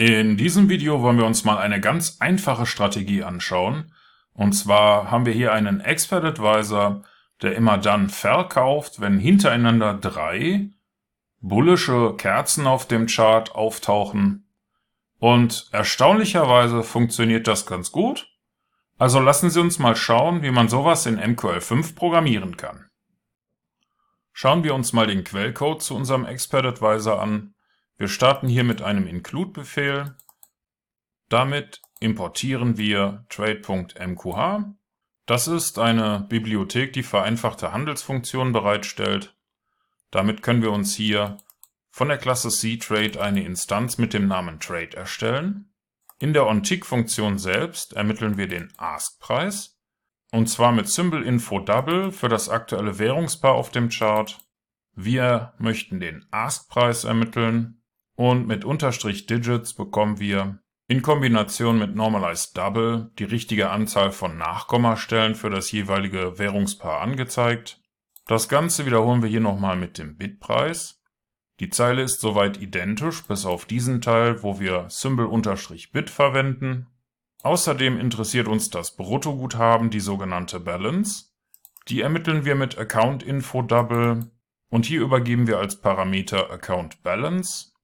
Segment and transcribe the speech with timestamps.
[0.00, 3.92] In diesem Video wollen wir uns mal eine ganz einfache Strategie anschauen.
[4.32, 7.02] Und zwar haben wir hier einen Expert Advisor,
[7.42, 10.70] der immer dann verkauft, wenn hintereinander drei
[11.40, 14.48] bullische Kerzen auf dem Chart auftauchen.
[15.18, 18.28] Und erstaunlicherweise funktioniert das ganz gut.
[18.98, 22.88] Also lassen Sie uns mal schauen, wie man sowas in MQL5 programmieren kann.
[24.32, 27.54] Schauen wir uns mal den Quellcode zu unserem Expert Advisor an.
[27.98, 30.14] Wir starten hier mit einem Include-Befehl.
[31.28, 34.72] Damit importieren wir trade.mqh.
[35.26, 39.36] Das ist eine Bibliothek, die vereinfachte Handelsfunktionen bereitstellt.
[40.12, 41.38] Damit können wir uns hier
[41.90, 45.74] von der Klasse CTrade eine Instanz mit dem Namen Trade erstellen.
[46.20, 49.76] In der OnTick-Funktion selbst ermitteln wir den Ask-Preis.
[50.30, 54.38] Und zwar mit Symbol Info Double für das aktuelle Währungspaar auf dem Chart.
[54.94, 57.78] Wir möchten den Ask-Preis ermitteln
[58.18, 64.36] und mit Unterstrich Digits bekommen wir in Kombination mit Normalized Double die richtige Anzahl von
[64.36, 67.80] Nachkommastellen für das jeweilige Währungspaar angezeigt.
[68.26, 71.00] Das Ganze wiederholen wir hier nochmal mit dem Bitpreis.
[71.60, 76.88] Die Zeile ist soweit identisch, bis auf diesen Teil, wo wir Symbol-Bit verwenden.
[77.44, 81.26] Außerdem interessiert uns das Bruttoguthaben, die sogenannte Balance.
[81.86, 84.28] Die ermitteln wir mit Account Info Double
[84.70, 87.77] und hier übergeben wir als Parameter Account Balance.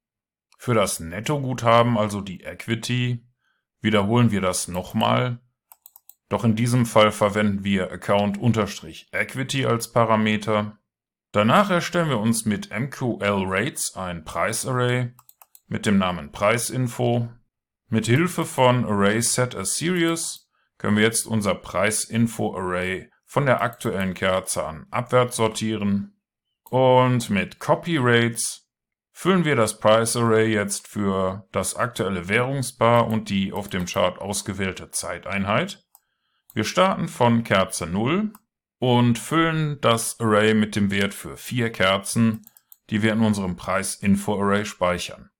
[0.58, 3.26] Für das Nettoguthaben, also die Equity,
[3.80, 5.40] wiederholen wir das nochmal.
[6.28, 10.78] Doch in diesem Fall verwenden wir Account-Equity als Parameter.
[11.32, 15.12] Danach erstellen wir uns mit MQL-Rates ein Preisarray
[15.66, 17.28] mit dem Namen Preisinfo.
[17.88, 24.14] Mit Hilfe von Array Set as Series können wir jetzt unser Preisinfo-Array von der aktuellen
[24.14, 26.20] Kerze an abwärts sortieren.
[26.70, 28.63] Und mit Copy Rates
[29.16, 34.18] Füllen wir das Price Array jetzt für das aktuelle Währungspaar und die auf dem Chart
[34.18, 35.86] ausgewählte Zeiteinheit.
[36.52, 38.32] Wir starten von Kerze 0
[38.80, 42.42] und füllen das Array mit dem Wert für vier Kerzen,
[42.90, 45.30] die wir in unserem Preis-Info-Array speichern.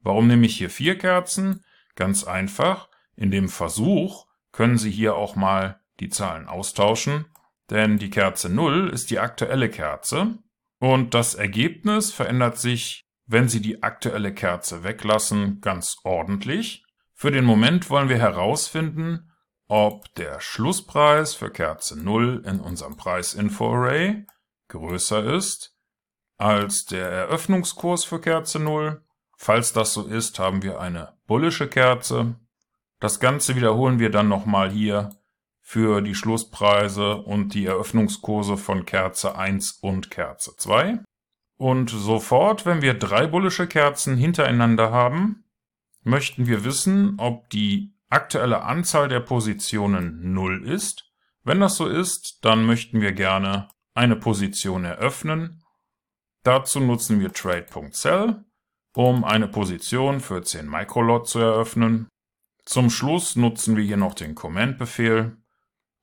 [0.00, 1.64] Warum nehme ich hier vier Kerzen?
[1.94, 7.26] Ganz einfach, in dem Versuch können Sie hier auch mal die Zahlen austauschen,
[7.70, 10.36] denn die Kerze 0 ist die aktuelle Kerze
[10.78, 16.84] und das Ergebnis verändert sich wenn Sie die aktuelle Kerze weglassen, ganz ordentlich.
[17.14, 19.30] Für den Moment wollen wir herausfinden,
[19.66, 24.26] ob der Schlusspreis für Kerze 0 in unserem Preisinfo-Array
[24.68, 25.74] größer ist
[26.36, 29.02] als der Eröffnungskurs für Kerze 0.
[29.36, 32.34] Falls das so ist, haben wir eine bullische Kerze.
[33.00, 35.10] Das Ganze wiederholen wir dann nochmal hier
[35.60, 41.00] für die Schlusspreise und die Eröffnungskurse von Kerze 1 und Kerze 2.
[41.64, 45.44] Und sofort, wenn wir drei bullische Kerzen hintereinander haben,
[46.02, 51.10] möchten wir wissen, ob die aktuelle Anzahl der Positionen 0 ist.
[51.42, 55.64] Wenn das so ist, dann möchten wir gerne eine Position eröffnen.
[56.42, 58.44] Dazu nutzen wir trade.sell,
[58.92, 62.08] um eine Position für 10 Microlot zu eröffnen.
[62.66, 65.38] Zum Schluss nutzen wir hier noch den Command-Befehl,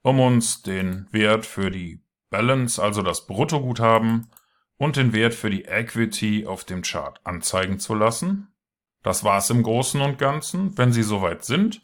[0.02, 4.32] um uns den Wert für die Balance, also das Bruttoguthaben,
[4.82, 8.48] und den Wert für die Equity auf dem Chart anzeigen zu lassen.
[9.04, 10.76] Das war's im Großen und Ganzen.
[10.76, 11.84] Wenn Sie soweit sind,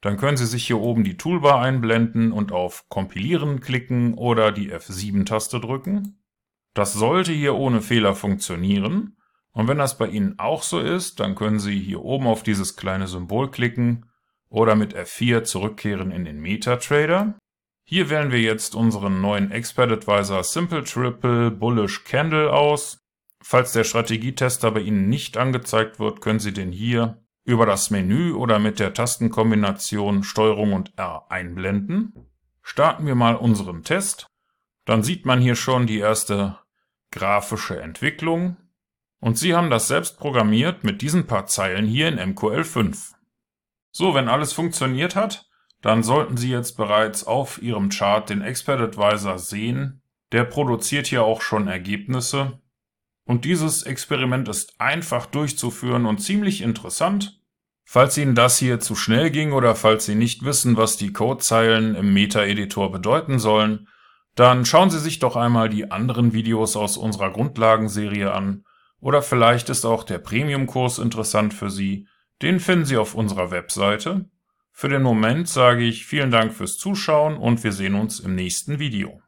[0.00, 4.72] dann können Sie sich hier oben die Toolbar einblenden und auf Kompilieren klicken oder die
[4.72, 6.18] F7-Taste drücken.
[6.74, 9.16] Das sollte hier ohne Fehler funktionieren.
[9.52, 12.74] Und wenn das bei Ihnen auch so ist, dann können Sie hier oben auf dieses
[12.74, 14.10] kleine Symbol klicken
[14.48, 17.38] oder mit F4 zurückkehren in den MetaTrader.
[17.88, 22.98] Hier wählen wir jetzt unseren neuen Expert Advisor Simple Triple Bullish Candle aus.
[23.40, 28.32] Falls der Strategietester bei Ihnen nicht angezeigt wird, können Sie den hier über das Menü
[28.32, 32.12] oder mit der Tastenkombination STRG und R einblenden.
[32.60, 34.26] Starten wir mal unseren Test.
[34.84, 36.58] Dann sieht man hier schon die erste
[37.12, 38.56] grafische Entwicklung.
[39.20, 43.12] Und Sie haben das selbst programmiert mit diesen paar Zeilen hier in MQL5.
[43.92, 45.45] So, wenn alles funktioniert hat,
[45.82, 50.02] dann sollten Sie jetzt bereits auf Ihrem Chart den Expert Advisor sehen.
[50.32, 52.60] Der produziert hier auch schon Ergebnisse.
[53.24, 57.40] Und dieses Experiment ist einfach durchzuführen und ziemlich interessant.
[57.84, 61.94] Falls Ihnen das hier zu schnell ging oder falls Sie nicht wissen, was die Codezeilen
[61.94, 63.88] im Meta-Editor bedeuten sollen,
[64.34, 68.64] dann schauen Sie sich doch einmal die anderen Videos aus unserer Grundlagenserie an.
[69.00, 72.08] Oder vielleicht ist auch der Premium-Kurs interessant für Sie.
[72.42, 74.28] Den finden Sie auf unserer Webseite.
[74.78, 78.78] Für den Moment sage ich vielen Dank fürs Zuschauen und wir sehen uns im nächsten
[78.78, 79.22] Video.